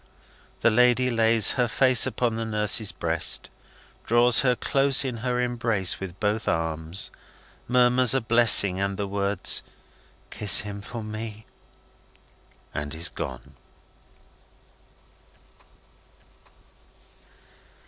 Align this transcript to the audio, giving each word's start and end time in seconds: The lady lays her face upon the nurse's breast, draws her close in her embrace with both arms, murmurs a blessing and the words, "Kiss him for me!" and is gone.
The 0.61 0.71
lady 0.71 1.11
lays 1.11 1.51
her 1.51 1.67
face 1.67 2.07
upon 2.07 2.35
the 2.35 2.43
nurse's 2.43 2.91
breast, 2.91 3.51
draws 4.03 4.39
her 4.39 4.55
close 4.55 5.05
in 5.05 5.17
her 5.17 5.39
embrace 5.39 5.99
with 5.99 6.19
both 6.19 6.47
arms, 6.47 7.11
murmurs 7.67 8.15
a 8.15 8.19
blessing 8.21 8.79
and 8.79 8.97
the 8.97 9.05
words, 9.05 9.61
"Kiss 10.31 10.61
him 10.61 10.81
for 10.81 11.03
me!" 11.03 11.45
and 12.73 12.95
is 12.95 13.09
gone. 13.09 13.53